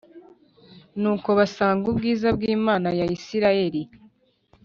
[1.01, 3.81] Nuko basanga ubwiza bw’ Imana ya Isirayeli.